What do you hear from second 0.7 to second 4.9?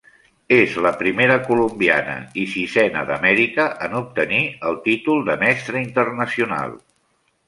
la primera colombiana i sisena d'Amèrica en obtenir el